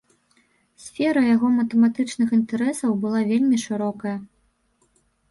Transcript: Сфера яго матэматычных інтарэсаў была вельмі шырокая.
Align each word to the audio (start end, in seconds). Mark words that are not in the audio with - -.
Сфера 0.83 1.21
яго 1.25 1.47
матэматычных 1.57 2.29
інтарэсаў 2.37 2.91
была 3.03 3.21
вельмі 3.33 3.57
шырокая. 3.65 4.15